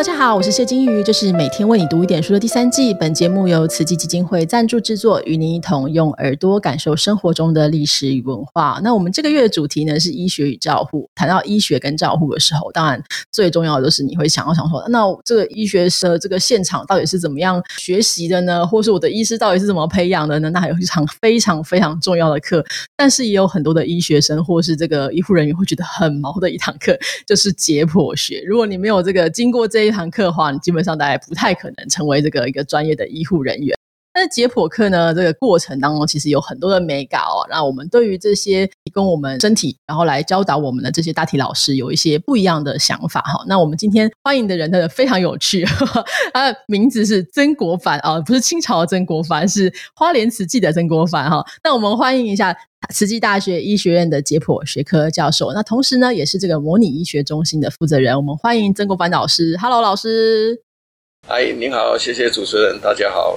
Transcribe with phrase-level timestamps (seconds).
[0.00, 2.94] 大家好，我是谢金鱼，这是每天为你读一点书的第三季。
[2.94, 8.80] 本节目由慈济基金会赞助制作，与您一同用耳朵感受生活中的历史与文化。
[8.82, 11.10] 那我们这个月的主题呢是医学与照护。
[11.14, 18.66] 谈到医学跟照护的时候，当然最重要的就是你会想要想说，那这个医学的这个现场到底是怎么样学习的呢？
[18.66, 20.48] 或是我的医师到底是怎么培养的呢？
[20.48, 22.64] 那还有一场非常非常重要的课，
[22.96, 28.42] 但是也有很多的医学生或是这个医护人员会觉得很毛的一堂课，就是解剖学。
[28.46, 33.76] 如果你没有这个经过这这这堂课的话，你基本上大概不太可能成为这个一个专业的医护人员。
[34.12, 37.46] 但是解剖课呢，这个过程当中其实有很多的美感哦。
[37.48, 43.44] 那我们对于这些提供我们身体，然后来教导我们的这些大体老师，有一些不一样的想法哈。
[43.46, 45.64] 那我们今天欢迎的人，他非常有趣，
[46.34, 51.44] 他的名字是曾国藩啊，不是清朝的曾国藩，是花莲慈济的曾国藩哈。
[51.62, 52.56] 那我们欢迎一下
[52.92, 58.16] 慈济大学医学院的解剖学科教授，那同时呢，也是这个模拟医学中心的负责人。
[58.16, 60.62] 我们欢迎曾国藩老师，Hello，老师。
[61.28, 63.36] 哎，您好，谢谢主持人，大家好。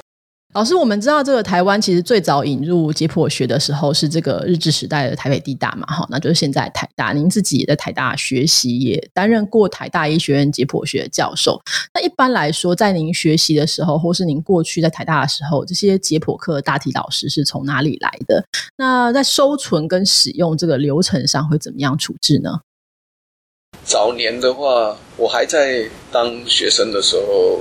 [0.54, 7.12] 老师，我们知道这个台湾其实最早引入解剖学的时候是这个日治时代的台北地大嘛，哈，那就是现在台大。
[7.12, 11.59] 您自己也在台大学习，也担任过台大医学院解剖学教授。
[11.92, 18.46] 那一般来说，在您学习的时候，或是您过去在台大的时候，这些解剖课大体老师是从哪里来的？
[18.78, 22.59] 那在收存跟使用这个流程上会怎么样处置呢？
[23.84, 27.59] 早年的话，我还在当学生的时候。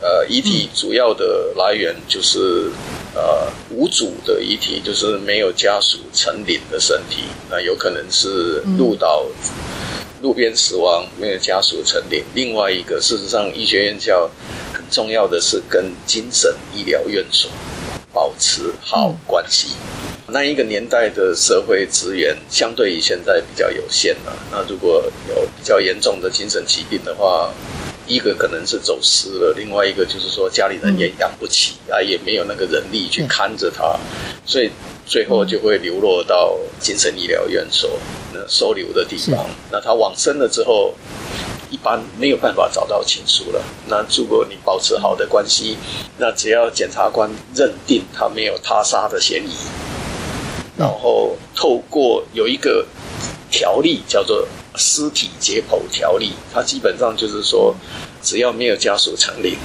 [0.00, 2.70] 呃，遗体主要的来源就是
[3.14, 9.24] 呃无主的遗体，就是没有家属成领的身体，那有可能是路岛、
[10.20, 12.22] 路边死亡，没有家属成领。
[12.34, 14.30] 另外一个，事实上，医学院校
[14.74, 17.50] 很重要的是跟精神医疗院所
[18.12, 19.68] 保持好关系。
[20.28, 24.36] 那一个年代的社会资源相对于现在比较有限了。
[24.50, 27.52] 那如果有比较严重的精神疾病的话，
[28.06, 33.98] 一个可能是走失了，另外一个就是说家里人也养不起啊，也没有那个人力去看着他，
[34.44, 34.70] 所以
[35.04, 37.98] 最后就会流落到精神医疗院所
[38.32, 39.46] 那收留的地方。
[39.70, 40.94] 那他往生了之后，
[41.70, 43.62] 一般没有办法找到亲属了。
[43.88, 45.76] 那如果你保持好的关系，
[46.18, 49.54] 那只要检察官认定他没有他杀的嫌疑，
[50.76, 52.86] 然后透过有一个
[53.50, 54.46] 条例叫做。
[54.76, 57.74] 尸体解剖条例，它基本上就是说，
[58.22, 59.56] 只要没有家属成立，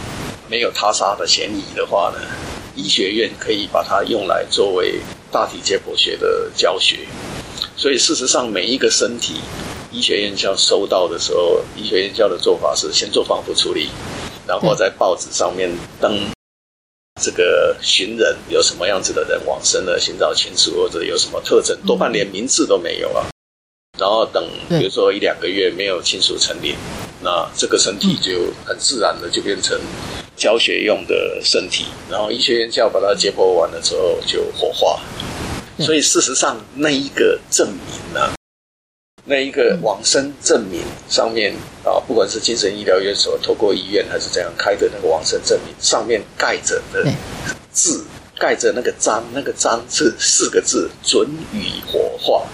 [0.49, 2.19] 没有他杀的嫌疑的话呢，
[2.75, 4.99] 医学院可以把它用来作为
[5.31, 6.99] 大体解剖学的教学。
[7.75, 9.35] 所以事实上，每一个身体，
[9.91, 13.89] 医学院校收到的时候，医学院校的做法是先做防腐处理，
[14.47, 16.19] 然后在报纸上面登
[17.21, 23.27] 这个寻人有什么样子的人往生了，寻找亲属或者有什么特征，多半连名字都没有啊。
[24.01, 26.73] 然后等，比如说一两个月没有亲属成立，
[27.21, 29.79] 那这个身体就很自然的就变成
[30.35, 31.85] 教学用的身体。
[32.09, 34.99] 然后医学院校把它解剖完了之后就火化。
[35.77, 38.33] 所以事实上，那一个证明呢，
[39.25, 47.05] 那一个往生证明上面啊，不管是精神医疗院所透过医院还是怎样开的那个往生证明，上面盖着的
[47.71, 48.03] 字，
[48.39, 52.47] 盖着那个章，那个章是四个字：准予火化。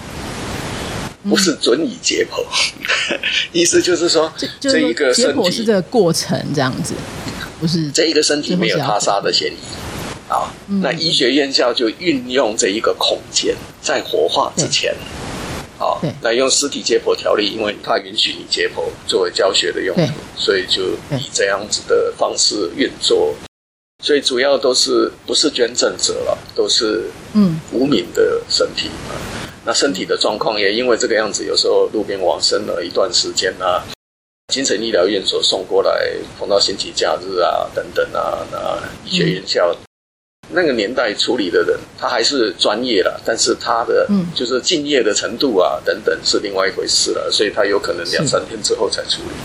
[1.29, 2.43] 不是准以解剖，
[3.51, 6.93] 意思就是说，这一个解剖是这个过程这样子，
[7.59, 10.53] 不是这一个身体没有他杀的嫌疑啊。
[10.81, 14.95] 那医学院校就运用这一个空间，在火化之前，
[15.79, 23.35] 啊，那用尸体解剖条例，因为它允许你解剖作为教学的用途，所以就以这样子的方式运作。
[24.03, 29.17] 所以主要都是不是捐赠者了，都是嗯无名的身体啊。
[29.67, 33.83] 那身体的状况也因为这个样子，有时候路边往生了一段时间啊，
[34.47, 39.75] 精神医疗院所送过来，碰到星期假日啊等等啊，那医学院校
[40.49, 49.35] 那个年代处理的人，他还是专业了，但是他的就是敬业的程度啊等等是另外一回事了，所以他有可能两三天之后才处理。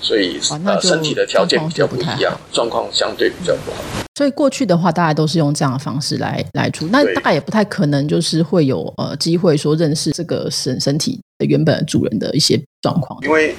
[0.00, 3.78] 所以呃，身体的条件比较不一样，状况相对比较不好。
[4.16, 13.18] 所以过去的话，大家都是用这样的方式来来出，那大概也不太可能，就是会有呃机会说认识这个身身体的原本的主人的一些状况。
[13.22, 13.54] 因为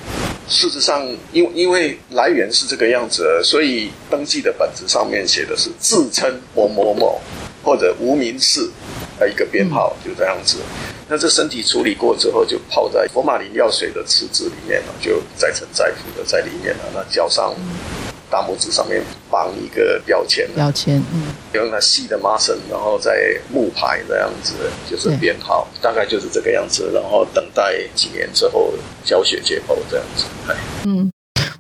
[0.50, 7.22] 事实上，因因为来源是这个样子，所以登记的本子上面写的是自称某某某
[7.64, 8.70] 或者无名氏
[9.18, 10.58] 的一个编号，就这样子。
[11.10, 16.84] 那这身体处理过之后，就泡在福马林药水的池子里面了，就再沉再浮的在里面了。
[16.94, 17.54] 那脚上
[18.30, 24.54] 大拇指上面绑一个标签，标签，嗯，用那细的麻绳，然后在木牌这样子，
[24.90, 26.92] 就是编号，大概就是这个样子。
[26.94, 28.72] 然后等待几年之后
[29.04, 30.26] 教学解剖这样子，
[30.86, 31.12] 嗯。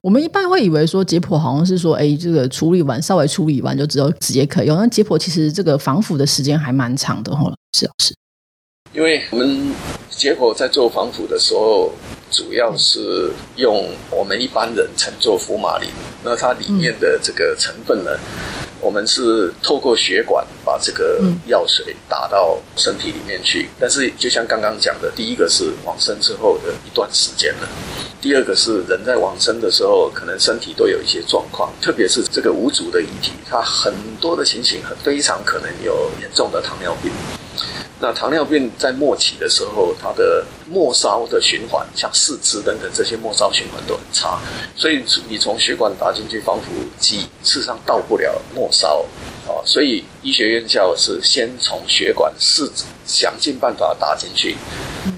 [0.02, 4.78] 我们一般会以为说解剖好像是说，哎，这个处理完稍微处理完就只有直接可以用。
[4.78, 8.16] 那解剖其实这个防腐的时间还蛮长的哈，是老师。
[8.92, 9.72] 因为我们
[10.10, 11.92] 结果在做防腐的时候，
[12.32, 15.88] 主要是用我们一般人称作福马林，
[16.24, 18.12] 那它里面的这个成分呢？
[18.82, 27.70] 我们是透过血管把这个药水打到身体里面去，但是就像刚刚讲的，第一个是往生之后的一段时间了，
[28.20, 37.12] 第二个是人在往生的时候，可能身体都有一些状况，特别是这个无主的遗体，它很多的情形很非常可能有严重的糖尿病。
[38.02, 44.40] 那糖尿病在末期的时候，它的末梢的循环，像四肢等等这些末梢循环都很差，
[44.74, 49.06] 所以你从血管打进去防腐剂，事实上到不了末梢
[49.46, 49.60] 啊。
[49.66, 52.72] 所以医学院校是先从血管试
[53.06, 54.56] 想尽办法打进去，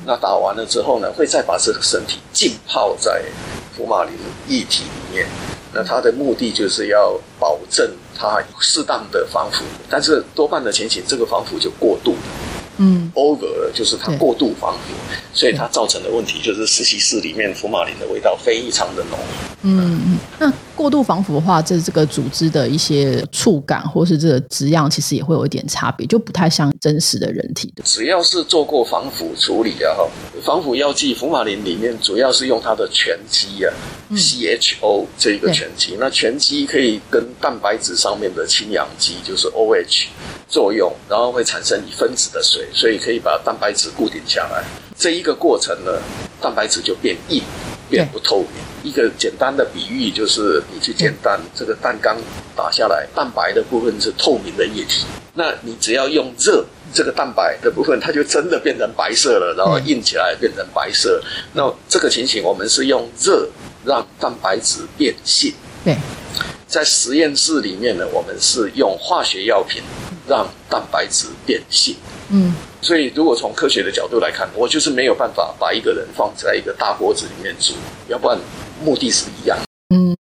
[0.04, 3.24] 那打完了之后呢，会再把这个身体浸泡在
[3.78, 4.14] 福马林
[4.48, 5.28] 液体里面。
[5.74, 12.16] 那它的目的就是要保证它适当的防腐，但是多半的情形，这个防腐就过度。
[12.82, 14.94] 嗯，over 了，就是它过度防腐，
[15.34, 19.20] 所以它造成的问题就是实习室里面福马林的味道非常的浓。
[19.62, 20.52] 嗯嗯，那
[20.82, 27.84] 过度防腐的话，这这个组织的一些触感或是这个质样，其实也会有一点差别，就不太像真实的人体的。
[27.86, 30.08] 只要是做过防腐处理啊，哈，
[30.44, 33.72] 防腐药剂福马林里面主要是用它的醛基啊
[34.14, 40.08] ，CHO 这个醛基，那醛基可以跟蛋白质上面的氢氧基就是 OH
[40.50, 44.64] 作用，然后会产生一分子的水，所以可以把蛋白质固定下来。
[44.98, 45.92] 这一个过程呢，
[46.42, 47.42] 蛋白质就变硬。
[47.92, 48.50] 变不透明。
[48.84, 52.18] 一个简单的比喻就是，你去煎蛋，这个蛋刚
[52.56, 55.06] 打下来，蛋白的部分是透明的液体。
[55.36, 61.22] 那你只要用热，这个蛋白的部分它就真的变成白色了，然后硬起来变成白色。
[61.54, 63.48] 那这个情形，我们是用热
[63.86, 65.54] 让蛋白质变性。
[65.86, 65.96] 对，
[66.68, 69.84] 在实验室里面呢，我们是用化学药品
[70.28, 71.96] 让蛋白质变性。
[72.32, 72.54] 嗯。
[72.82, 77.76] 所以，如果从科学的角度来看，我就是没有办法把一个人放在一个大锅子里面煮，
[78.08, 78.36] 要不然
[78.84, 79.56] 目的是一样。
[79.94, 80.18] 嗯，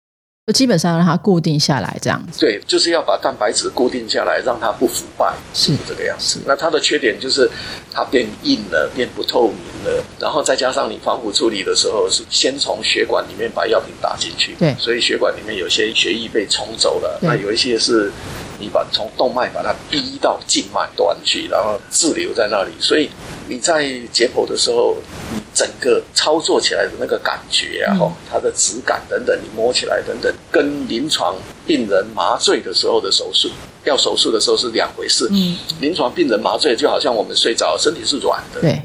[0.44, 2.40] 就基本上让它固定下来这样子。
[2.40, 6.40] 对，就是要把蛋白质固定下来，让它不腐败，是这个样子。
[6.46, 7.48] 那它的缺点就是
[7.92, 18.10] 它变硬了，变不透明了，然后再加上你防腐处理的时候是先从血管里面把药品打进去，对，所以血管里面有些血液被冲走了，那有一些是。
[18.58, 23.08] 你把从动脉把它逼到静脉端去，然后滞留在那里，所以
[23.48, 23.82] 你在
[24.12, 24.96] 解剖的时候，
[25.32, 33.50] 你整个操作起来的那个感觉啊，哈，它的质感等等，你摸起来等等，跟临床病人麻醉的时候的手术，
[33.84, 35.28] 要手术的时候是两回事。
[35.30, 38.60] 嗯，临床病人麻醉就好像我们睡着，身体是软的。
[38.60, 38.82] 对，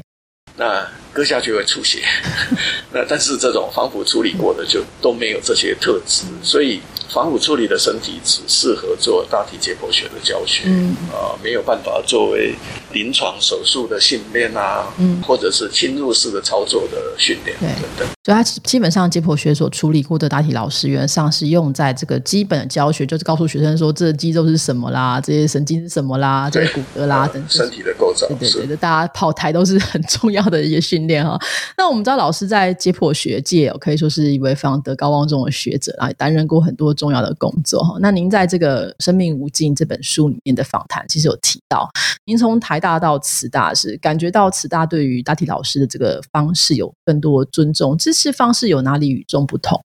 [0.56, 2.02] 那割下去会出血。
[2.92, 6.80] 那但是这种防腐处理过的就都没有这些特质，所以。
[7.12, 10.64] 防腐处理的身体只适合做大体解剖学的教学，
[11.12, 12.56] 啊，没有办法作为
[12.92, 18.08] 临床手术的训练啊，嗯或者是侵入式的操作的训练等等。
[18.24, 28.26] 所以，他基本上解剖学所处理过的大体老师，原则上是用在这个基本的教学，就是告诉学生说，这肌肉是什么啦，这些神经是什么啦，这些骨骼啦等身体的构造。
[28.26, 31.38] 对对对，大家 跑台都是很重要的一些训练哈。
[31.76, 36.94] 那我们知道，老师在解剖学界可以说是一位非常德高望重的学者啊，担任过很多。
[36.94, 41.90] 重要的工作哈，那您在这个《生命无尽》这本书里面的访谈，其实有提到，
[42.24, 49.80] 您从台大到慈大是感觉到慈大对于大体老师的这个方式有更多尊重，支持方式有哪里与众不同？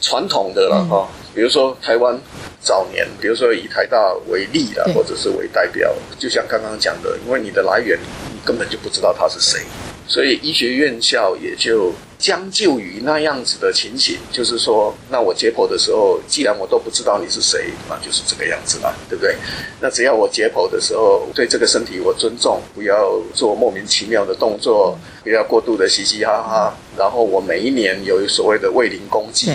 [0.00, 2.18] 传统的了哈，比如说台湾
[2.60, 3.96] 早年，比如说以台大
[4.28, 7.98] 为例了，或者是为代表，就像刚刚讲的，因为你的来源
[8.32, 9.60] 你根本就不知道他是谁，
[10.06, 11.92] 所以医学院校也就。
[12.22, 19.34] 将就于那样子的情形，就是说，那我解剖的时候，既然我都不知道你是谁，那就是这个样子嘛，对不对？
[19.80, 29.50] 那只要我解剖的时候，对这个身体我尊重，不要做莫名其妙的动作，不要过度的嘻嘻哈哈，然后我每一年有所谓的卫灵公祭，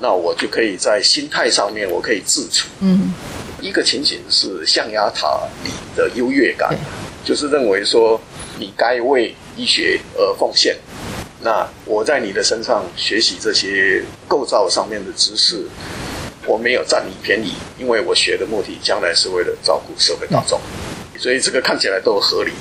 [0.00, 2.66] 那我就可以在心态上面我可以自处。
[2.80, 3.14] 嗯，
[3.60, 6.76] 一个情形是象牙塔里的优越感，
[7.24, 8.20] 就是认为说
[8.60, 10.76] 你该为医学而奉献。
[11.42, 15.64] 那我在你的身上学习这些构造上面的知识，
[16.46, 20.60] 我没有占你便宜，因为我学的目的将来是为了照顾社会大众，
[21.18, 22.52] 所以这个看起来都合理。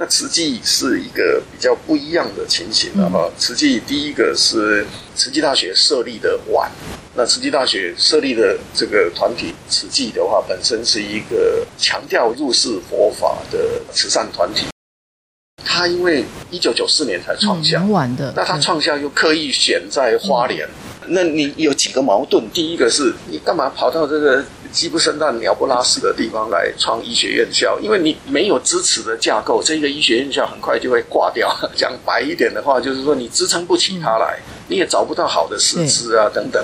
[0.00, 3.28] 那慈济是一个比较不一样的情形了哈。
[3.36, 6.70] 慈济第一个是慈济大学设立的晚，
[7.14, 13.58] 那慈济大学设立的这个团体慈济的话，本身是一个强调入世佛法的
[13.92, 14.66] 慈善团体。
[15.64, 20.66] 他因为一九九四年才创校，晚的，那他创校又刻意选在花莲，
[21.08, 22.42] 那你有几个矛盾？
[22.52, 27.78] 第一个是你干嘛跑到这个鸡不生蛋、鸟不拉屎的地方来创医学院校？
[27.80, 31.54] 因为你没有支持的架构，这个医学院校很快就会挂掉。
[31.76, 34.38] 讲白一点的话，就是说你支撑不起它来，
[34.68, 36.62] 你也找不到好的师资啊，等等。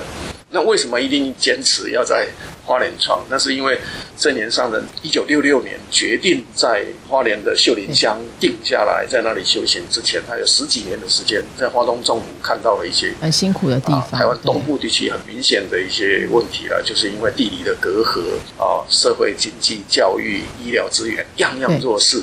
[0.55, 2.29] 那为什么一定坚持要在
[2.65, 3.21] 花莲创？
[3.29, 3.77] 那是因为
[4.17, 14.13] 正年上人一九六六年决定在花莲的秀林乡定下来，在那里修行之前，他有十几年的时间在花东纵谷看到了一些很辛苦的地方。
[14.13, 18.21] 台湾东部地区很明显的一些问题了，就是因为地理的隔阂
[18.57, 22.23] 啊，社会经济、教育、医疗资源样样弱势。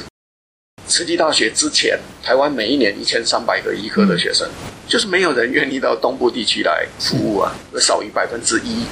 [0.88, 4.50] 慈济大学之前，台湾每一年一千三百个医科的学生，
[4.88, 8.83] 就是没有人愿意到东部地区来服务啊，少于百分之一。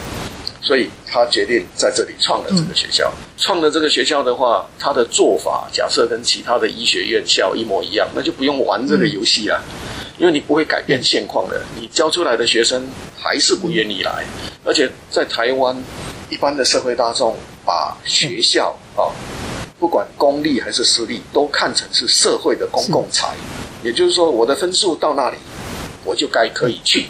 [0.61, 3.11] 所以他决定在这里创了这个学校。
[3.37, 9.63] 创了这个学校的话，他的做法假设跟其他的医学院校一模一样，那就不用玩这个游戏了，
[10.17, 11.61] 因为你不会改变现况的。
[11.79, 12.85] 你教出来的学生
[13.17, 14.25] 还是不愿意来，
[14.65, 15.75] 而且在台湾，
[16.29, 19.07] 一般的社会大众把学校啊。
[19.79, 23.33] 不管公立还是私立，都看成是社会的公共财。
[23.81, 25.37] 也就是说，我的分数到那里，
[26.03, 27.07] 我就该可以去。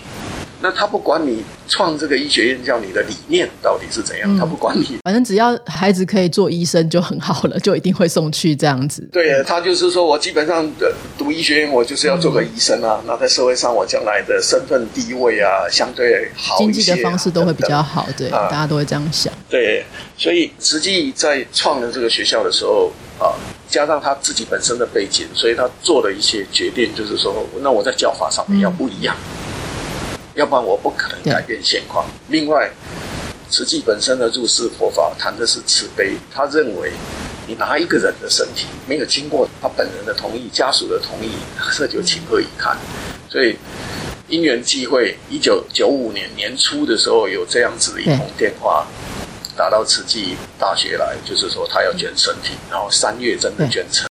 [0.61, 9.07] 那他不管你创这个医学院，叫你的理念到底是怎样，他不管你，反正只要孩子可以做医生就很好了，就一定会送去这样子。
[9.11, 10.69] 对，他就是说我基本上
[11.17, 13.01] 读医学院，我就是要做个医生啊。
[13.07, 18.07] 那在社会上，我将来的身份地位啊，相对好经济的方式都会比较好。
[18.17, 19.31] 对，大家都会这样想。
[19.49, 19.85] 对，
[20.17, 23.33] 所以实际在创了这个学校的时候啊，
[23.69, 29.15] 加上他自己本身的背景，所以他做了一些决定，就是说，那我在教法上面要不一样。
[30.39, 32.05] 要不然我不可能改变现况。
[32.29, 32.71] 另外，
[33.49, 36.93] 慈济本身的入世佛法谈的是慈悲，他认为
[37.45, 41.31] 你拿一个人的身体，没有经过他本人的同意、家属的同意，
[41.77, 42.77] 这就情何以堪？
[43.29, 43.57] 所以
[44.29, 48.87] 因缘际会，一九九五年年初的时候，有这样子的一通电话
[49.57, 54.08] 打到慈济大学来，就是说他要捐身体，然后三月真的捐成。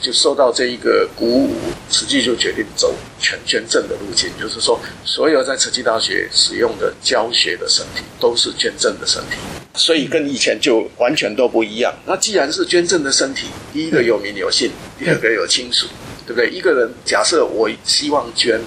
[0.00, 1.56] 就受到这一个鼓舞，
[1.90, 9.36] 慈济就决定走全捐赠的路径，就是说，所有在慈济大学使用的教学的身体都是捐赠的身体，
[9.74, 11.92] 所以跟以前就完全都不一样。
[12.06, 15.86] 那既然是捐赠的身体，第一个有名有姓，第二个有亲属，
[16.26, 16.48] 对不对？
[16.50, 18.60] 一个人假设我希望捐，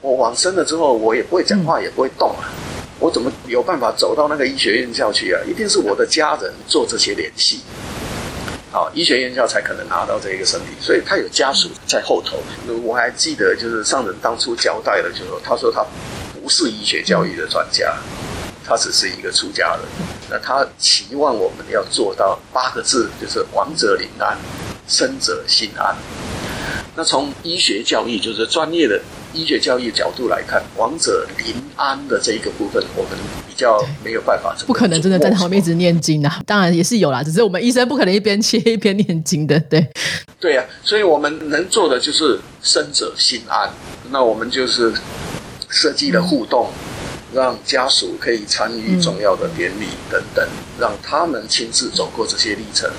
[0.00, 2.50] 我往生了之后，我也不会讲话，也不会动啊，
[2.98, 5.40] 我怎么有办法走到那个医学院校去啊？
[5.48, 7.60] 一定是我的家人做这些联系。
[8.76, 12.36] 好，医学院校才可能拿到这一个身体，所以他有家属在后头。
[12.84, 15.82] 我还记得，就是上人当初交代的，就说他说他
[16.34, 17.96] 不是医学教育的专家，
[18.66, 19.80] 他只是一个出家人。
[20.28, 24.36] 那他期望我们要做到八个字，就是亡者临安，
[24.86, 25.96] 生者心安。
[26.96, 29.00] 那从医学教育，就是专业的。
[29.34, 33.12] 医学教育角度来看，王者临安的这一个部分，我们
[33.46, 34.56] 比较没有办法。
[34.66, 36.40] 不可能真的在旁边一直念经啊！
[36.46, 39.60] 当然也是有啦，只是我们医生不可能一边切一边念经的。
[39.60, 39.86] 对，
[40.40, 43.70] 对呀，所以我们能做的就是生者心安。
[44.10, 44.90] 那我们就是
[45.68, 46.70] 设计了互动，
[47.34, 50.48] 让家属可以参与重要的典礼等等，
[50.80, 52.90] 让他们亲自走过这些历程，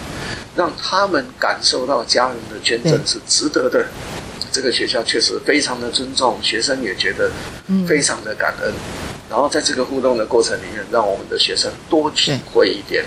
[0.58, 3.86] 让他们感受到家人的捐赠是值得的。
[4.52, 7.30] 这个学校确实非常的尊重学生，也觉得
[7.88, 8.74] 非常的感恩。
[9.30, 13.06] 然后在这个互动的过程里面，让我们的学生多体会一点，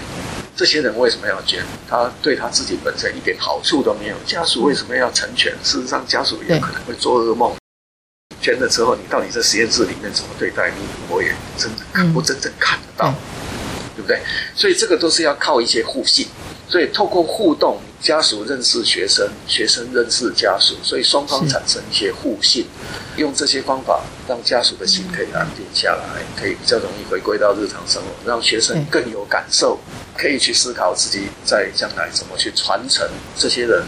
[0.54, 1.64] 这些人为什么要捐？
[1.88, 4.16] 他对他自己本身一点好处都没有。
[4.24, 5.52] 家属为什么要成全？
[5.64, 7.56] 事实上，家属也可能会做噩梦。
[8.40, 10.86] 捐了之后，你到底在实验室里面怎么对待你？
[11.08, 13.12] 我也真的看不真正看得到，
[13.96, 14.20] 对不对？
[14.54, 16.28] 所以这个都是要靠一些互信。
[16.70, 17.78] 所以透过互动。
[18.00, 22.64] 家属认识学生，学生认识家属，所以双方产生一些互信。
[23.18, 29.78] 用这些方法，让家属的心可以安定下来，可以比较容易回归到日常生活，让学生更有感受，
[30.16, 33.82] 可以去思考自己在将来怎么去传承这些人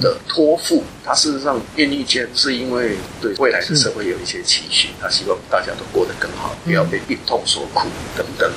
[0.00, 0.82] 的托付。
[1.04, 8.50] 他事实上愿意捐，是因为对未来的社会有一些期许，他希望大家都过得更好，不要被病痛所苦等等。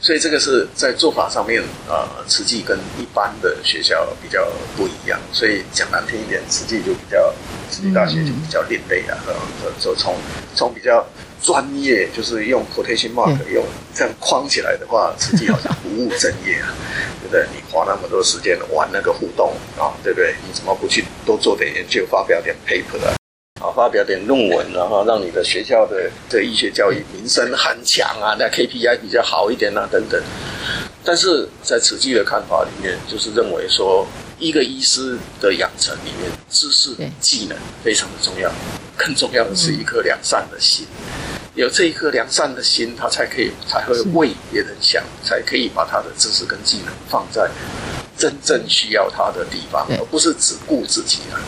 [0.00, 5.20] 所以这个是在做法上面，呃，慈济跟一般的学校比较不一样。
[5.30, 7.32] 所以讲难听一点，慈济就比较，
[7.70, 9.18] 慈济大学就比较另类啊。
[9.26, 9.34] 呃，
[9.78, 10.16] 就从
[10.54, 11.06] 从比较
[11.42, 13.62] 专业，就是用 quotation mark 用
[13.94, 16.72] 这样框起来的话，慈济好像不务正业啊，
[17.20, 17.44] 对不对？
[17.52, 20.34] 你花那么多时间玩那个互动啊，对不对？
[20.46, 23.19] 你怎么不去多做点研究，发表点 paper 啊？
[23.60, 30.20] 啊，发表点论文，然后让你的学校的的医学教育名声很强啊，那 KPI 比较好一点啊，等等。
[31.04, 34.06] 但是在慈济的看法里面，就是认为说，
[34.38, 36.90] 一个医师的养成里面，知识、
[37.20, 38.50] 技能非常的重要，
[38.96, 40.86] 更重要的是一颗良善的心。
[41.54, 47.50] 有这一颗良善的心，他才可以才会为别人想，才可以把他的知识跟技能放在
[48.16, 51.40] 真正需要他的地方，而不是只顾自己啊。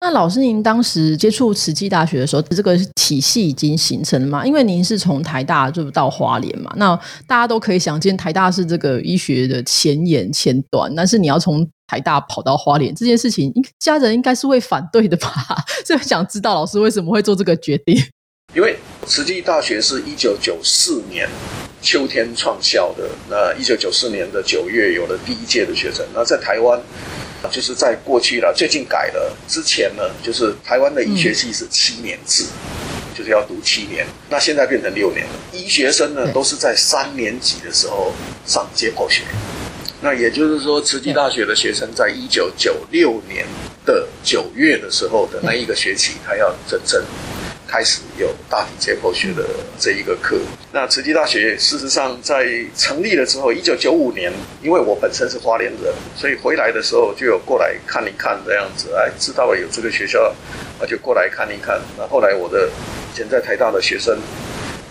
[0.00, 4.46] 那老师，您当时接触慈济大学的时候，这个体系已经形成了吗？
[4.46, 6.94] 因为您是从台大就到花莲嘛，那
[7.26, 15.32] 大家都可以想见，台大是这个医学的前沿前端，但是你要从台大跑到花莲这件事情，家人应该是会反对的吧？
[15.84, 18.00] 所以想知道老师为什么会做这个决定？
[18.54, 21.28] 因为慈济大学是一九九四年
[21.82, 26.80] 秋天创校的，那一九九四年的九月有了第一届的学生，那在台湾。
[27.50, 29.36] 就是在过去了，最近改了。
[29.46, 32.44] 之前呢，就是台湾的医学系是七年制，
[33.16, 34.06] 就是要读七年。
[34.28, 35.32] 那现在变成六年了。
[35.52, 38.12] 医学生呢，都是在三年级的时候
[38.46, 39.22] 上解剖学。
[40.00, 43.44] 那也就是说，慈济大学的学生在一九九六年
[43.84, 47.02] 的九月的时候的那一个学期，他要整正。
[47.68, 49.44] 开始有大体解剖学的
[49.78, 50.38] 这一个课。
[50.72, 54.32] 那慈济大学事实上在成立了之后，一九九五年，
[54.62, 58.88] 因为我本身是花莲人，所以回来的时候就有过来看一看这样子。
[58.94, 60.34] 哎，知道了有这个学校，
[60.80, 61.78] 我就过来看一看。
[61.98, 62.70] 那后来我的
[63.14, 64.18] 现在台大的学生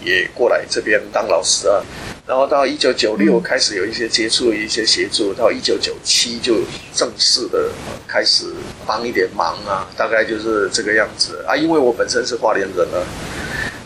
[0.04, 1.82] 也过来这边当老师啊。
[2.28, 6.56] 然后到一九九六开始有一些接触，一些协助，到一九九七就
[6.94, 7.70] 正式的
[8.06, 8.46] 开始
[8.86, 11.42] 帮一点忙啊，大概就是这个样子。
[11.48, 11.56] 啊。
[11.56, 12.98] 因为我本身是花莲人呢，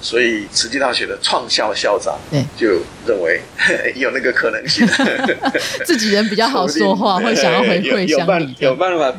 [0.01, 2.17] 所以慈济大学的创校校长
[2.57, 3.39] 就认为
[3.95, 4.87] 有那个可能性，
[5.85, 9.13] 自己人比较好说话， 会想要回馈乡里，有办法，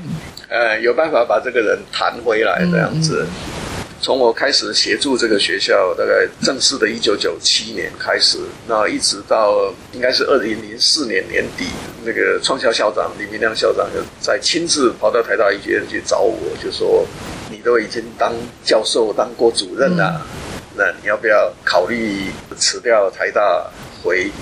[0.49, 3.25] 呃，有办法把这个人谈回来这样子。
[4.03, 11.67] 从我开始协助这个学校，大概正式的一九九七年开始，那一直到应该是二零零四年年底，
[12.05, 17.07] 那个创校校长李明亮校长就在亲自跑到台大医学院去找我，就说
[17.49, 20.21] ：“你都已经当教授、当过主任了，
[20.75, 23.71] 那你要不要考虑辞掉台大，
[24.03, 24.33] 回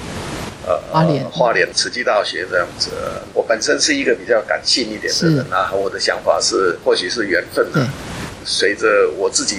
[0.66, 2.92] 呃花莲花莲慈济大学这样子？”
[3.34, 7.86] 我本身是一个比较感性一点的人啊，我的想法是，或许是缘分的。
[8.52, 9.58] 随着我自己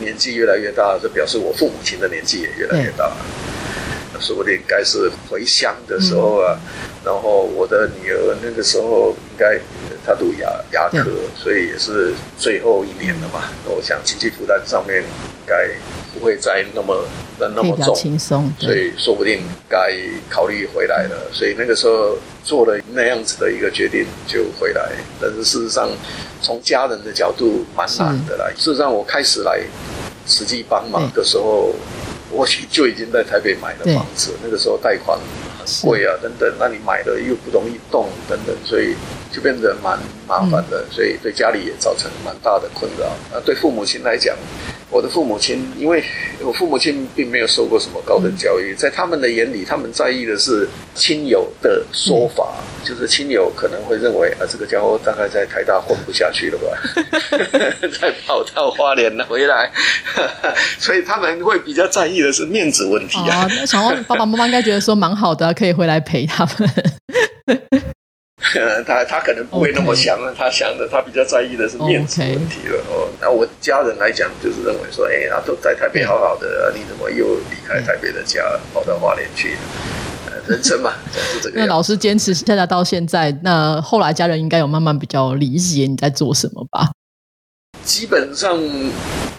[0.00, 3.12] 年纪越来越大，就表示我父母亲的年纪也越来越大，
[4.20, 6.58] 说不定该是回乡的时候啊。
[7.04, 9.58] 然后我的女儿那个时候应该
[10.06, 11.04] 她读牙牙科，
[11.36, 13.50] 所以也是最后一年了嘛。
[13.66, 15.68] 我想经济负担上面应该
[16.14, 17.04] 不会再那么
[17.38, 19.94] 的那么重，轻松，所以说不定该
[20.30, 21.30] 考虑回来了。
[21.32, 25.90] 所以那个时候做了那样子的一个决定就回来，但是事实上。
[26.42, 28.44] 从家人的角度蛮难的啦。
[28.54, 29.62] 事实上，我开始来
[30.26, 31.74] 实际帮忙的时候，
[32.34, 34.34] 我就已经在台北买了房子。
[34.42, 35.18] 那个时候贷款
[35.64, 36.52] 很贵啊，等等。
[36.58, 38.94] 那你买了又不容易动，等等，所以
[39.32, 40.84] 就变得蛮麻烦的。
[40.90, 43.06] 所以对家里也造成蛮大的困扰。
[43.32, 44.36] 那对父母亲来讲，
[44.90, 46.04] 我的父母亲，因为
[46.40, 56.66] 我父母亲并没有受过什么高等教育，在他们的眼里，他们在意的是亲友的说法，就是亲友可能会认为啊，这个家伙大概在台大混不下去了吧，
[58.00, 59.72] 再跑到花莲回来，
[60.78, 63.48] 所以他们会比较在意的是面子问题啊。
[63.50, 66.70] 那想问爸爸妈妈应该觉得说蛮好的，可以回来陪他们。
[68.86, 73.08] 他他可能不会那么想了，他想的他比较在意的是面子问题了哦。
[73.20, 78.42] 那我家人来讲，就是认为说，哎，他都在台北好好的，你怎么又离开台北的家，
[78.74, 79.56] 跑到花莲去？
[80.46, 81.58] 人生嘛， 是这个。
[81.58, 86.90] 那老师坚持下来到现在，那后来家人应该有慢慢比较理解你在做什么吧？
[87.82, 88.58] 基本上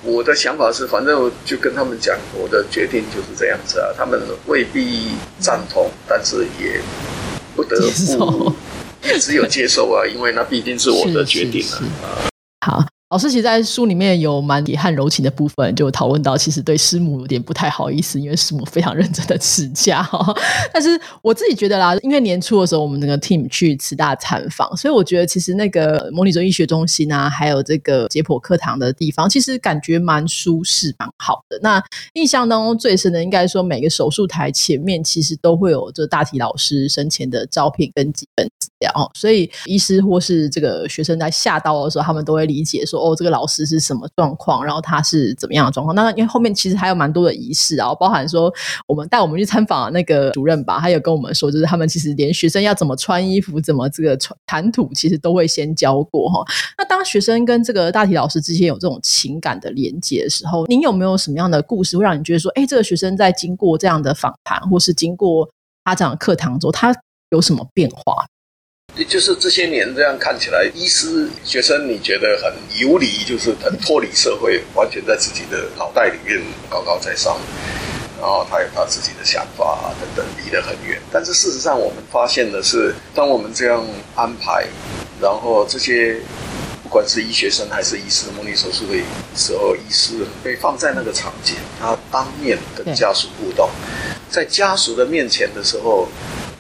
[0.06, 3.89] 我的想法是，反正我就跟他们讲，我的决定就是这样子啊。
[3.98, 6.80] 他们未必赞同，但是也
[7.56, 7.76] 不得
[8.18, 8.54] 不。
[9.04, 11.65] 也只有接受啊，因为那毕竟是我的决定
[12.02, 12.30] 啊。
[12.65, 12.94] 好。
[13.12, 20.36] 老师其实，在书里面有蛮野汉柔情的部分，就讨论到，其实对师母有点不太好意思，因为师母非常认真的持家哈。
[20.74, 31.60] 但是我自己觉得啦，因为年初的时候，我们那个 team 去慈大参访，所以我觉得其实那个模拟中医学中心啊，还有这个解剖课堂的地方，其实感觉蛮舒适、蛮好的。
[31.62, 31.82] 那
[32.13, 42.94] 印象当中最深的，应该说每个手术台前面其实都会有这大体老师生前的照片跟基本资料，所以医师或是这个学生在下刀的时候，他们都会理解说。
[42.99, 44.63] 哦，这个老师是什么状况？
[44.63, 45.95] 然后他是怎么样的状况？
[45.95, 48.53] 那因为后面其实还有蛮多的仪式啊，包含说
[48.88, 56.43] 我们带我们去参访那个主任吧，他有跟我们说，就是他们其实连学生要怎么穿衣服、怎么这个谈谈吐，其实都会先教过哈。
[56.77, 65.49] 那当学生跟这个大体老师之间有这种情感的连接的时候，您有没有什么样的故事会让你觉得说，哎，这个学生在经过这样的访谈，或是经过
[65.84, 66.95] 他这样的课堂之后，他
[67.31, 68.25] 有什么变化？
[69.15, 77.38] 就是这些年这样看起来，医师学生你觉得很游离，就是很脱离社会，完全在自己的脑袋里面高高在上，
[78.19, 81.00] 然后他有他自己的想法啊等等，离得很远。
[81.12, 84.65] 但是事实上，我们发现的是，当我们这样安排，
[85.21, 86.17] 然后这些
[86.82, 88.98] 不管是医学生还是医师模拟手术的
[89.36, 93.69] 时候，医师被放在那个场景，他当面跟家属互动，
[94.30, 96.08] 在家属的面前的时候。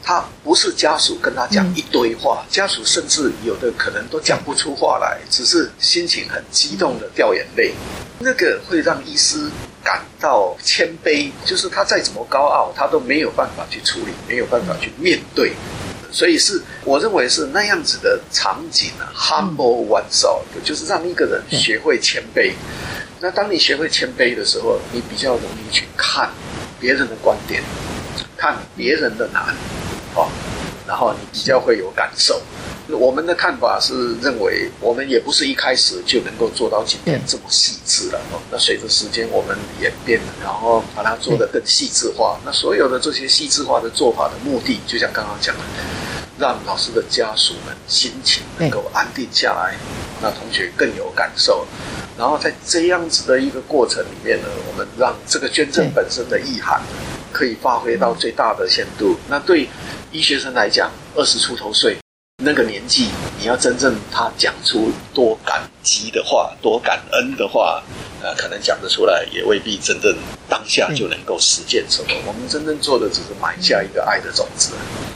[0.07, 7.73] 他不是家属跟他讲一堆话，家属甚至有的可能都讲不出话来，只是心情很激动的掉眼泪。
[8.19, 9.49] 那个会让医师
[9.83, 15.53] 感到谦卑，就是他再怎么高傲，他都没有办法去处理，没有办法去面对。
[16.11, 22.53] 所以是我认为是那样子的场景啊，humble oneself，就是让一个人学会谦卑。
[23.21, 26.29] 那当你学会谦卑的时候，你比较容易去看
[26.79, 27.63] 别人的观点，
[28.37, 29.55] 看别人的难。
[30.15, 30.27] 哦，
[30.87, 32.41] 然后你比较会有感受。
[32.87, 38.19] 我们的看法是认为，我们也不是一开始就能够做到今天这么细致了。
[38.31, 42.39] 哦，那随着时间我们演变，然后把它做得更细致化。
[42.45, 45.61] 那所有的这些细致化的做法的目的，就像刚刚讲的，
[46.37, 49.75] 让老师的家属们心情能够安定下来，
[50.21, 51.65] 那同学更有感受。
[52.17, 56.79] 然后在这样子的一个过程里面呢，我们让这个捐赠本身的意涵。
[57.35, 59.17] 可以发挥到最大的限度。
[59.27, 59.67] 那对
[60.15, 61.97] 医学生来讲，二十出头岁
[62.41, 67.83] 那个年纪，你要真正他讲出多感激的话、多感恩的话，
[68.23, 70.15] 呃，可能讲得出来，也未必真正
[70.47, 72.07] 当下就能够实践什么。
[72.25, 74.71] 我们真正做的只是埋下一个爱的种子。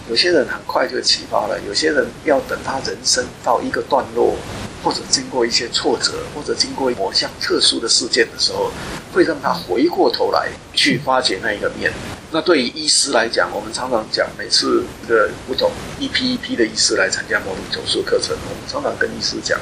[0.09, 4.35] 有些人很快就启发了，有些人要等他人生到一个段落。
[4.83, 8.71] 或者经过一些挫折，或者经过某项特殊的事件的时候，
[9.13, 11.91] 会让他回过头来去发掘那一个面。
[12.31, 19.59] 那对于医师来讲，我们常常讲，每次的不同一批一批的医师来参加模拟手术课程，我们常常跟医师讲，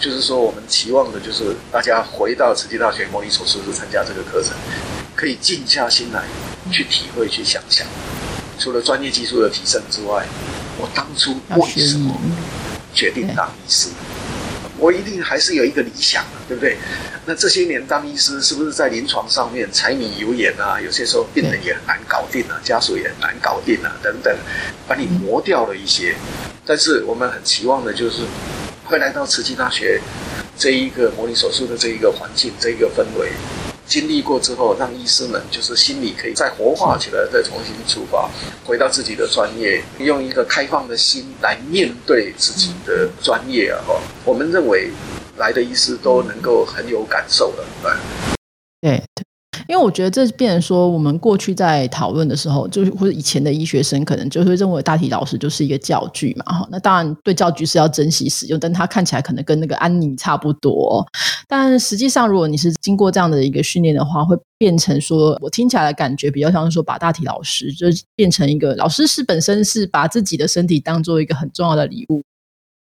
[0.00, 4.52] 就是说我们期望的就是大家回到慈济大学模拟手术室参加这个课程，
[5.14, 6.24] 可以静下心来
[6.72, 7.86] 去体会、去想想，
[8.58, 10.26] 除了专业技术的提升之外，
[10.78, 12.18] 我当初为什么
[12.94, 13.90] 决定当医师？
[14.78, 16.76] 我一定还是有一个理想，对不对？
[17.24, 20.80] 那这些年当医师，是不是在临床上面柴米油盐啊？
[20.80, 24.36] 有些时候病人也很难搞定啊，家属也很难搞定啊，等等，
[24.86, 26.14] 把你磨掉了一些。
[26.64, 28.22] 但是我们很期望的就是，
[28.84, 30.00] 会来到慈济大学
[30.56, 33.32] 这一个模拟手术的这一个环境，这一个氛围。
[33.86, 38.28] 经历过之后，让医师们就是心里可以再活化起来，再重新出发，
[38.64, 43.78] 回到自己的专业，用一个开放的心来面对自己的专业啊！
[43.86, 43.94] 哈，
[44.24, 44.90] 我们认为
[45.36, 47.64] 来的医师都能够很有感受的，
[48.80, 49.02] 对。
[49.68, 56.68] 因为我觉得这变成说，我们过去在讨论的时候，就是或者以前的医学生可能就会认为大体老师就是一个教具嘛，哈。
[56.70, 61.06] 那当然对教具是要珍惜使用，但他看起来可能跟那个安妮差不多。
[61.48, 72.22] 但实际上，如果你是经过这样的一个训练的话，会变成说我听起来的感觉比较像是说，把大体老师就变成一个老师是本身是把自己的身体当做一个很重要的礼物。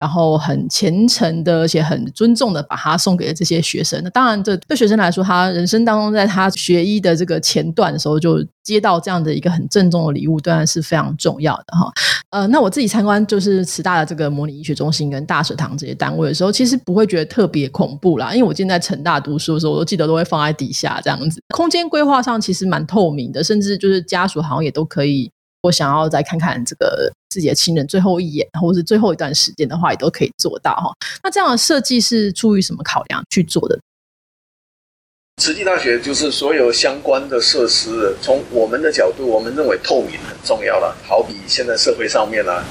[0.06, 4.00] 然后很虔诚的，而且很尊重的把它送给了这些学生。
[4.04, 11.92] 那当然，这对学生来说，他人生当中在他学医的这个前段的时候，就接到这样的一个很郑重的礼物，当然是非常重要的哈。
[12.30, 21.42] 呃，那我自己参观就是慈大的这个模拟医学中心跟大食堂这些单位的时候，其实不会觉得特别恐怖啦，因为我今天在成大读书的时候，我都记得都会放在底下这样子。
[21.56, 25.32] 空间规划上其实蛮透明的，甚至就是家属好像也都可以。
[25.66, 30.94] 我想要再看看这个自己的亲人最后一眼，或者是最后一段时间的话，也都可以做到哈。
[31.24, 33.80] 那这样的设计是出于什么考量去做的？
[35.42, 40.96] 慈济大学就是所有相关的设施，从我们的角度，我们认为透明很重要了。
[41.04, 42.64] 好比现在社会上面呢，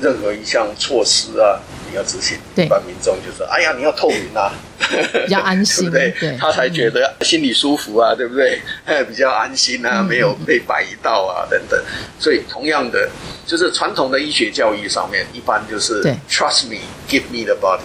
[0.00, 1.58] 任何一项措施啊。
[1.92, 4.50] 你要执行，一般民众就说：“哎呀，你要透明啊，
[5.26, 6.36] 比较安心， 对不对？
[6.38, 8.58] 他才觉得心里舒服啊，对不对？
[9.04, 11.78] 比较安心啊，没有被摆一道啊，等等。
[12.18, 13.10] 所以，同样的，
[13.46, 17.82] 就是传统的医学教育上面，一般就是 trust me, give me the body，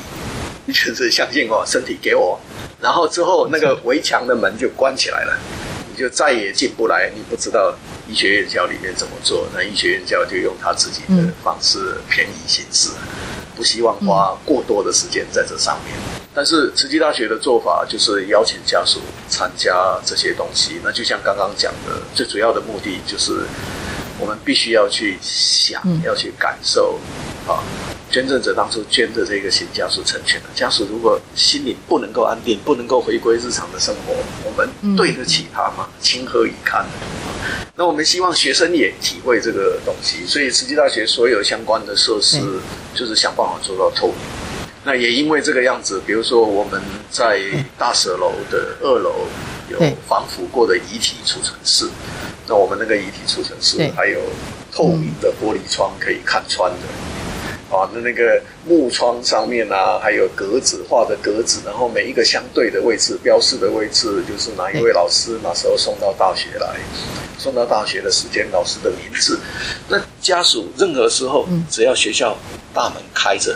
[0.67, 2.39] 就是相信我，身体给我，
[2.79, 5.37] 然后之后那个围墙的门就关起来了，
[5.91, 7.11] 你就再也进不来。
[7.13, 7.75] 你不知道
[8.07, 12.91] 医学院教里面怎么做，那医学院教就用他自己的方式便宜行事。”
[13.57, 15.95] 不希望花过多的时间在这上面，
[16.31, 20.79] 但是慈济大学的做法就是邀请家属参加这些东西。
[20.83, 23.47] 那就像刚刚讲的，最主要的目的就是
[24.19, 26.99] 我们必须要去想，要去感受
[27.47, 27.63] 啊，
[28.11, 30.49] 捐赠者当初捐的这个新，家属成全了。
[30.53, 34.13] 家属如果心里不能够安定，不能够回归日常的生活，
[34.45, 35.89] 我们对得起他吗？
[35.99, 36.85] 情何以堪？
[37.79, 42.41] 那我们希望学生也体会这个东西，所以慈济大学所有相关的设施
[42.95, 44.17] 就是想办法做到透明。
[44.83, 47.39] 那也因为这个样子，比如说我们在
[47.77, 49.27] 大舍楼的二楼
[49.69, 51.87] 有防腐过的遗体储存室，
[52.47, 54.21] 那我们那个遗体储存室还有
[54.71, 57.16] 透明的玻璃窗可以看穿的。
[57.69, 66.77] 啊，那那个木窗上面啊，还有格子画的格子，然后每一个相对的位置标示的位置，就是哪一位老师哪时候送到大学来，
[67.37, 69.37] 送到大学的时间，老师的名字。
[69.89, 72.37] 那家属任何时候，只要学校
[72.73, 73.53] 大门开着，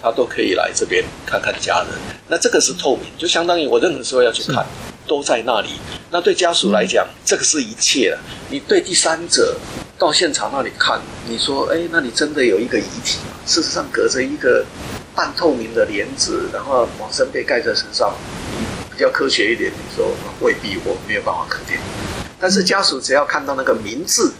[0.00, 1.88] 他都可以来这边看看家人。
[2.28, 4.64] 那这个是透明，就相当于我任何时候要去看，
[5.08, 5.70] 都在那里。
[6.12, 8.18] 那对家属来讲，这个是一切了。
[8.50, 9.56] 你对第三者。
[9.98, 13.31] 到现场那里看，你说，哎，那里真的有一个遗体吗？
[13.44, 14.64] 事实上，隔着一个
[15.14, 18.14] 半透明的帘子，然后往身被盖在身上，
[18.90, 21.76] 比较科学一点，你说未必，我没有办法肯定。
[22.40, 24.32] 但是家属只要看到那个名字，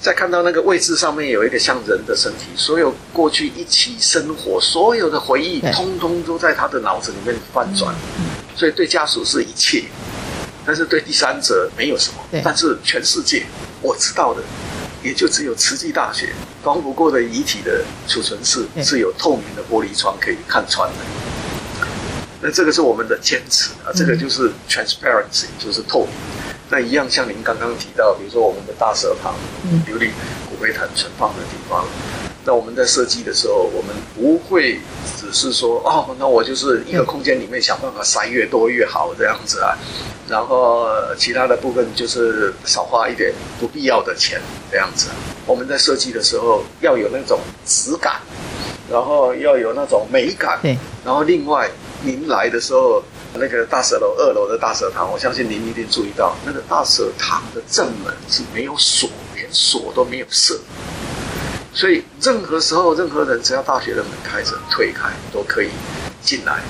[0.00, 7.94] 再看到那个位置上面有一个像人的身体，所有过去一起生活，所有的回忆，通通都在他的脑子里面翻转。
[8.56, 9.84] 所以对家属是一切，
[10.66, 12.16] 但是对第三者没有什么。
[12.44, 13.44] 但是全世界。
[13.84, 14.40] 我知道的，
[15.02, 20.96] 也就只有慈济大学防腐过的遗体的储存室是有透明的玻璃窗可以看穿的。
[22.40, 26.10] 那这个是我们的坚持啊，这个就是 transparency，就是透明。
[26.70, 29.34] 那一样像您刚刚提到，比如说我们的大舍堂，
[29.86, 30.10] 琉璃
[30.48, 31.84] 骨灰坛存放的地方。
[32.44, 34.80] 那我们在设计的时候，我们不会
[35.20, 39.78] 只是说哦，那我就是一个空间里面想办法塞越多越好这样子啊。
[40.28, 40.86] 然后
[41.18, 45.08] 其他的部分就是少花一点不必要的钱这样子。
[45.46, 48.20] 我们在设计的时候要有那种质感，
[48.90, 50.58] 然后要有那种美感。
[50.62, 50.76] 对。
[51.04, 51.70] 然后另外
[52.02, 53.02] 您来的时候，
[53.34, 60.58] 那个大舍楼二楼的大舍堂，我相信您一定注意到，那个大舍堂的正门是没有锁，连锁都没有设。
[61.74, 65.70] 所以任何时候，任何人只要大学的门开着、推开，都可以
[66.20, 66.60] 进来。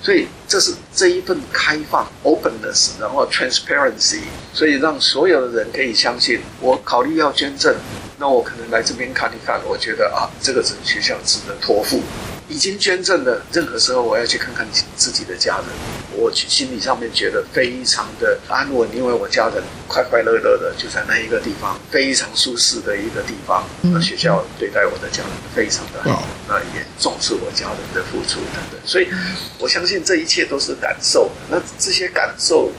[0.00, 4.20] 所以这是这一份开放 openness，然后 transparency，
[4.52, 7.74] 所以让所有的人可以相信，我考虑要捐赠，
[8.18, 12.00] 那我可能来这边看一看，我觉得啊，这个是学校值得托付。
[12.48, 15.66] 已经捐赠的，任何时候我要去看看自己的家人，
[16.12, 23.64] 我去心理上面觉得非常的安稳，因为我家人快快乐乐的就在那一个地方，非常舒适的一个地方。
[23.82, 29.08] 那学校对待我的家人非常的好，那也重视我家人的付出等等，所以
[29.58, 31.30] 我相信这一切都是感受。
[31.50, 32.70] 那这些感受。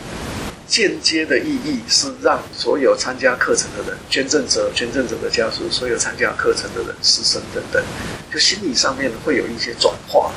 [0.68, 7.82] 间接的意义是让所有参加课程的人、捐赠者、捐赠者的家属、所有参加课程的人、师生等等，
[8.32, 10.32] 就心理上面会有一些转化。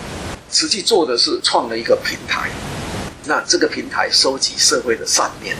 [0.52, 2.50] 实际做的是创了一个平台，
[3.24, 5.56] 那这个平台收集社会的善念，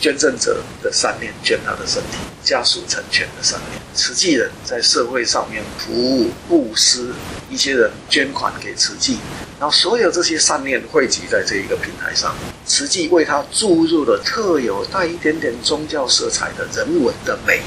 [0.00, 7.12] 捐赠者的善念捐他的身体，家属成全的善念，慈济人在社会上面服务布施，
[7.48, 9.18] 一些人捐款给慈济。
[9.60, 12.34] 然后所有这些善念汇集在这一个平台上，
[12.66, 17.60] 实际为它注入了特有带一点点宗教色彩的人文的美。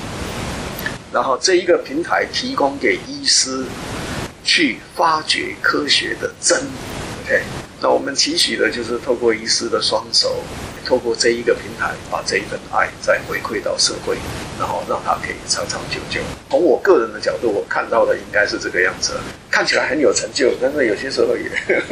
[1.11, 3.63] 然后这一个平台提供给医师
[4.43, 6.57] 去发掘科学的真。
[7.23, 7.43] OK，
[7.79, 10.43] 那我们期许的就是透过医师的双手。
[10.85, 14.17] 透过这一个平台，把这一份爱再回馈到社会，
[14.59, 16.19] 然后让它可以长长久久。
[16.49, 19.13] 从我个人的角度，我看到的应该是这个样子，
[19.49, 21.49] 看起来很有成就，但是有些时候也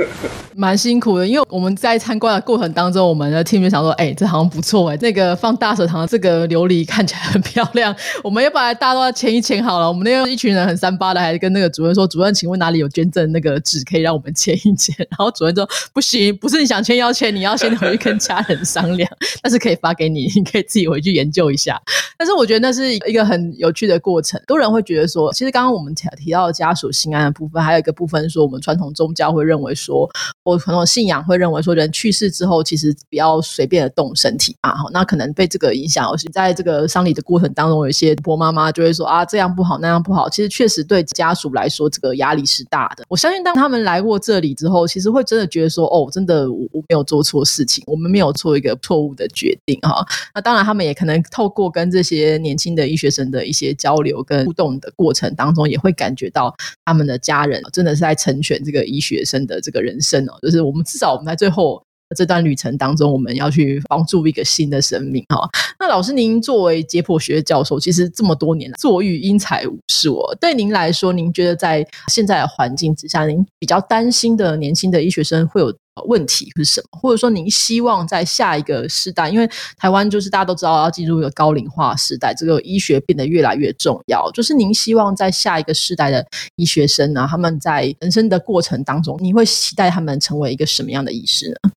[0.55, 1.25] 蛮辛苦的。
[1.25, 9.87] 因为我们在参观的过程当中，我们的 team 就想说，哎，这好像不错哎，那个放大蛇堂这个琉璃看起来很漂亮，我们要把大家都要签一签好了。
[9.87, 14.95] 我们那边一群人很三八的，还跟那个主任说，主任，请问哪里有捐赠那个纸可以让我们签一签？
[14.99, 18.80] 然后主任说，不行，不是你想签要签，你要先回去跟家人商。
[18.81, 19.09] 商量，
[19.41, 21.81] 但是可以发给你， 你可以自己回去研究一下。
[22.17, 24.39] 但是我觉得那是一个很有趣的过程。
[24.45, 30.09] 多人会觉得说，其实刚刚我们提提到家属心安的部分，还有一个部分说，我们传统宗教会认为说，
[30.43, 34.75] 或传统信仰会认为说，人去世之后，其实不要随便的动身体啊。
[34.75, 40.29] 好那可能被这个影响，而是在这个丧礼的过程当中，有一些婆妈妈就会说啊，这样不好，那样不好。
[40.29, 43.03] 其实确实对家属来说，这个压力是大的。
[43.09, 48.70] 我相信当他们来过这里之后，其实会真的觉得说，哦，真的我我没有做错事情，我们没有做一个。
[48.77, 56.53] 错误的决定哈，那当然他们也可能透过跟这些年轻的医学生的一些交流跟互动的过程当中，也会感觉到
[56.85, 60.33] 他们的家人真的是在成全这个医学生的这个人生哦。
[60.41, 61.81] 就是我们至少我们在最后
[62.15, 65.47] 这段旅程当中，我们要去帮助一个新的生命哈。
[65.79, 75.73] 那老师，您作为解剖学教授，其实这么多年来坐育英才武士，我对您来说，您觉得在现在的环境之下，您比较担心的年轻的医学生会有
[76.05, 76.99] 问题是什么？
[76.99, 84.29] 或者说您希望在下一个时代，因为台湾就是大家都知道要进入一个高龄化时代，这个医学变得越来越重要。
[84.31, 86.25] 就是您希望在下一个时代的
[86.55, 91.71] 医学生呢，他们在人生的过程当中，你会期待他们成为一个什么样的医师呢？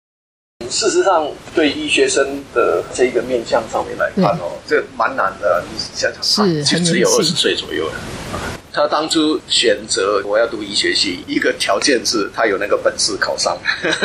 [0.70, 5.64] 事实上，对医学生的这个面向上面来看哦，这蛮难的。
[5.70, 8.61] 你想想看，就只有二十岁左右的。
[8.74, 13.58] 他当初选择我要读医学系，一个条件是他有那个本事考上，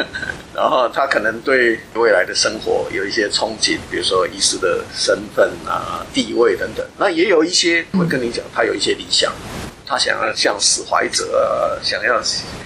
[0.53, 6.85] 然后他可能对未来的生活有一些憧憬，比如说医师的身份啊、地位等等。
[6.97, 9.31] 那也有一些会跟你讲，他有一些理想，
[9.85, 12.21] 他想要像史怀哲，想要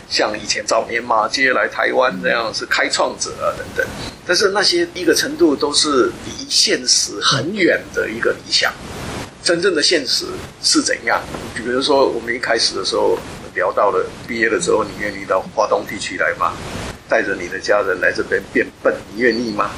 [0.09, 3.85] 像以前早年马街来台湾那样是开创者啊等等。
[4.25, 8.73] 但是那些一个程度都是离现实很远的一个理想。
[9.43, 10.25] 真正的现实
[10.61, 11.19] 是怎样？
[11.55, 13.17] 比如说，我们一开始的时候
[13.55, 16.53] 聊到了毕业了之后，你愿意到华东地区来吗？
[17.09, 19.71] 带着你的家人来这边变笨，你愿意吗？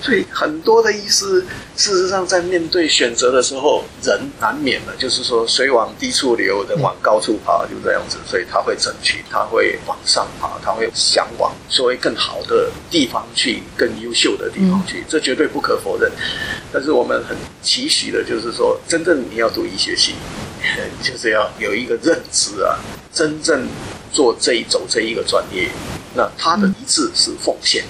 [0.00, 1.44] 所以很多的医师，
[1.76, 8.16] 事实上在面对选择的时候，人难免的，就是说水往低处流，人往高处爬，就这样子。
[8.24, 16.10] 所以他会争取，他会往上爬，他会向往所谓更好的地方去，更优秀的地方去，这绝对不可否认。
[16.72, 20.14] 但是我们很期许的就是说，真正你要读医学系，
[21.02, 22.78] 就是要有一个认知啊，
[23.12, 23.66] 真正
[24.12, 25.68] 做这一走这一个专业，
[26.14, 27.84] 那他的一致是奉献。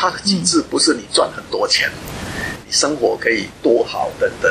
[0.00, 1.90] 它的机制不是你赚很多钱，
[2.66, 4.50] 你生活可以多好等等。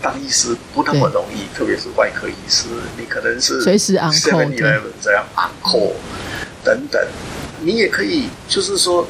[0.00, 2.64] 当医师不那么容易，特别是外科医师，
[2.96, 5.92] 你可能是随时 on call 这样 on call
[6.64, 7.06] 等等。
[7.60, 9.06] 你也可以就是说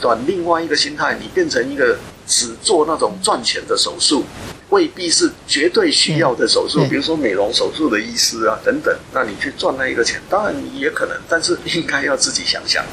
[0.00, 1.96] 转另外一个心态，你变成一个
[2.26, 4.24] 只做那种赚钱的手术，
[4.70, 8.92] 未必是绝对需要的手术，比如说美容手术的医师啊等等。
[9.14, 12.84] 那你去赚那一个钱，当然你也可能，但是应该要自己想想。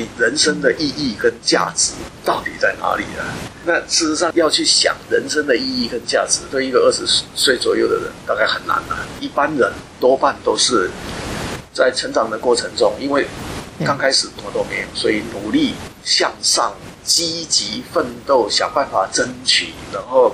[0.00, 1.92] 你人生的意义跟价值
[2.24, 3.20] 到底在哪里啊？
[3.66, 9.06] 那事实上要去想人生的意义跟价值，对一个二十岁左右的人大概很难了。
[9.20, 10.90] 一般人多半都是
[11.74, 13.26] 在成长的过程中，因为
[13.84, 16.74] 刚开始什么都没有，所以努力向上。
[17.10, 20.32] 积极奋斗，想办法争取，然后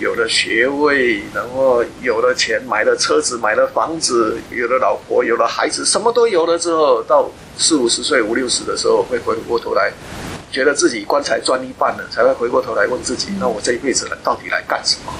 [0.00, 9.92] 有了学位，然后有了钱，买了车子，买了房子，有了老婆，有了孩子，什么都有了之后，到四五十岁、五六十的时候，会回过头来，
[10.50, 15.12] 觉得自己棺材赚一半了，才会回过头来问自己：那我这一辈子到底来干什么？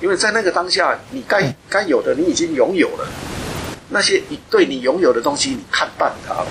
[0.00, 3.06] 因为在那个当下，你该该有的你已经拥有了，
[3.90, 6.46] 那些你对你拥有的东西，你看淡它了。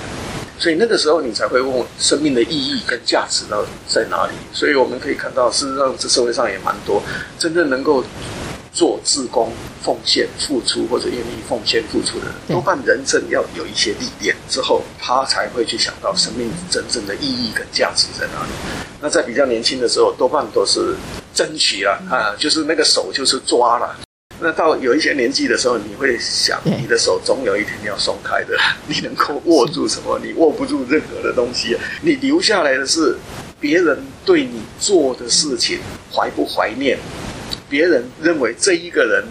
[0.59, 4.33] 所以那个时候，你才会问生命的意义跟价值到底在哪里。
[4.53, 7.01] 所以我们可以看到，事实上这社会上也蛮多
[7.39, 8.03] 真正能够
[8.73, 18.51] 做自工、奉献、付出或者愿意奉献付出的人，多半人生要有一些历练之后，他才会去想到生命真正的意义跟价值在哪里。
[19.01, 20.93] 那在比较年轻的时候，多半都是
[21.33, 23.95] 争取了啊，就是那个手就是抓了。
[24.41, 28.57] 那到有一些年纪的时候，你会想，你的手总有一天要松开的。
[28.87, 30.19] 你能够握住什么？
[30.23, 31.77] 你握不住任何的东西。
[32.01, 33.17] 你留下来的是
[33.59, 35.79] 别人对你做的事情
[36.13, 36.97] 怀不怀念？
[37.69, 39.25] 别人认为这一个人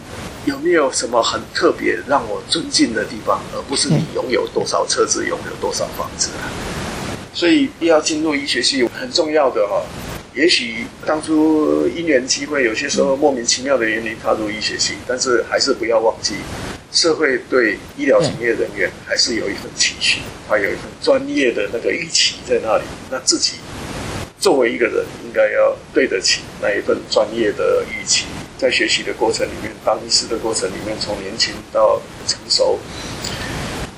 [0.44, 6.28] 有没有什么很特别让我尊敬的地方，而不是你拥有多少车子，拥有多少房子。
[7.32, 9.82] 所以要进入医学系很重要的哈。
[10.38, 16.34] 也许当初因缘机会，有些时候莫名其妙的原因踏入医学系，但是还是不要忘记，
[16.92, 22.84] 社会对医疗从业人员还是有一份期许，他有一份专业的那个预期在那里。
[23.10, 23.54] 那自己
[24.38, 28.26] 作为一个人，应该要对得起那一份专业的预期。
[28.56, 32.78] 在学习的过程里面，当医师的过程里面，从年轻到成熟，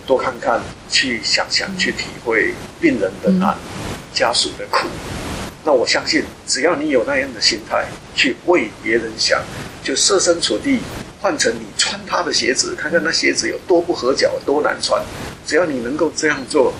[0.06, 3.58] 多看看，去想想，去体会病人的难，
[4.14, 4.86] 家属的苦。
[5.64, 9.42] 那我相信，只要你有那样的心态去为别人想，
[9.82, 10.80] 就设身处地
[11.20, 15.02] 换成你穿他的鞋子，看看那鞋子有多不合脚，多难穿。
[15.46, 16.72] 只要你能够这样做，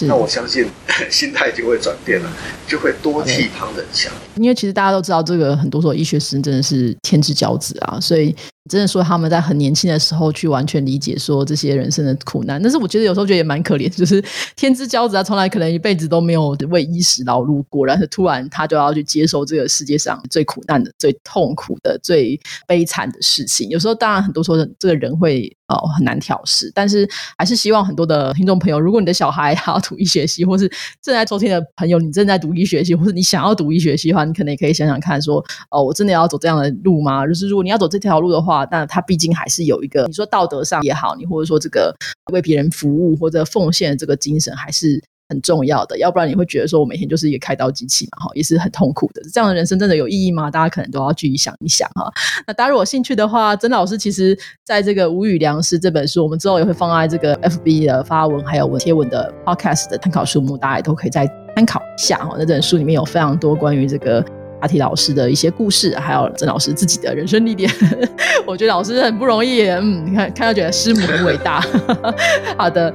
[0.00, 0.66] 那我相信
[1.10, 2.30] 心态就会转变了，
[2.66, 4.12] 就会多替旁人想。
[4.36, 8.34] 因为其实大家都知道，这个很多时候医学生真的是天之骄子啊，所以。
[8.68, 14.22] 真的说他们在很年轻的时候去完全理解说这些人生的苦难，但是我觉得有时候觉得也蛮可怜，就是
[14.56, 23.68] 天之骄子啊，从来可能一辈子都没有为衣食劳碌过，然后突然他就要去接受这个世界上最苦难的、最痛苦的、最悲惨的事情。
[23.68, 30.68] 有时候当然很多时候这个人会哦很难调试，但是还是希望很多的听众朋友，如果你的小孩要读医学系，或是
[31.00, 37.24] 正在收听的朋友你正在读医学系，或者你想要读医学系的话，你可能也可以想想看，说哦，我真的要走这样的路吗？
[37.26, 38.55] 就是如果你要走这条路的话。
[38.64, 41.94] 但他毕竟还是有一个，你说道德上也好，你或者说这个
[42.32, 49.20] 为别人服务或者奉献的这个精神，还是很重要的，要不然你会觉得说我每天就是一个开刀机器嘛，哈，也是很痛苦的。
[49.32, 50.48] 这样的人生真的有意义吗？
[50.50, 52.08] 大家可能都要去想一想哈。
[52.46, 61.26] 那大家如果有兴趣的话，曾老师其实在这个《无语良师》这本书，我们之后也会放在这个 FB 的发文还有文贴文的 Podcast 的参考书目，大家也都可以再
[61.56, 62.34] 参考一下哈。
[62.38, 64.24] 那这本书里面有非常多关于这个。
[64.60, 67.70] 阿提老师的一些故事，还有曾老师自己的人生历练，
[68.46, 69.68] 我觉得老师很不容易。
[69.68, 71.64] 嗯，你看看到觉得师母很伟大。
[72.56, 72.92] 好的，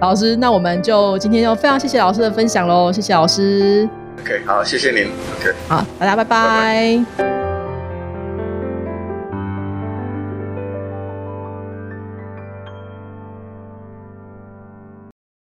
[0.00, 3.88] 老师，那我们就今天就非常谢谢老师的分享喽，谢谢老师。
[4.20, 5.04] OK，好，谢谢您。
[5.40, 7.41] OK，好，大家拜拜。